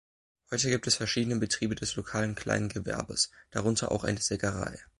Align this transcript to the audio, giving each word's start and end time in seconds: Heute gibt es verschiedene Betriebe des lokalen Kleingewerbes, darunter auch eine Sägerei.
Heute 0.49 0.67
gibt 0.71 0.87
es 0.87 0.95
verschiedene 0.95 1.35
Betriebe 1.35 1.75
des 1.75 1.95
lokalen 1.95 2.33
Kleingewerbes, 2.33 3.29
darunter 3.51 3.91
auch 3.91 4.03
eine 4.03 4.19
Sägerei. 4.19 4.79